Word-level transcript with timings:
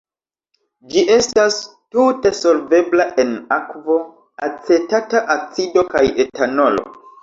Ĝi 0.93 1.03
estas 1.15 1.57
tute 1.97 2.33
solvebla 2.39 3.07
en 3.27 3.37
akvo, 3.61 4.01
acetata 4.51 5.27
acido 5.39 5.89
kaj 5.97 6.09
etanolo. 6.29 6.93